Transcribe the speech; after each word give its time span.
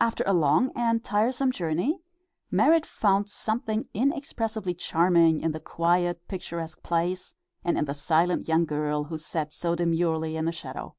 After 0.00 0.22
a 0.28 0.32
long 0.32 0.70
and 0.76 1.02
tiresome 1.02 1.50
journey 1.50 1.98
Merrit 2.52 2.86
found 2.86 3.28
something 3.28 3.88
inexpressibly 3.92 4.74
charming 4.74 5.40
in 5.40 5.50
the 5.50 5.58
quiet, 5.58 6.28
picturesque 6.28 6.84
place, 6.84 7.34
and 7.64 7.76
in 7.76 7.84
the 7.86 7.94
silent 7.94 8.46
young 8.46 8.64
girl 8.64 9.02
who 9.02 9.18
sat 9.18 9.52
so 9.52 9.74
demurely 9.74 10.36
in 10.36 10.44
the 10.44 10.52
shadow. 10.52 10.94